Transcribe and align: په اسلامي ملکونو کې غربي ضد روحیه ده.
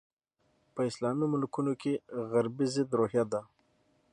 په 0.73 0.81
اسلامي 0.89 1.25
ملکونو 1.33 1.73
کې 1.81 1.93
غربي 2.31 2.67
ضد 2.73 2.89
روحیه 2.99 3.25
ده. 3.31 3.41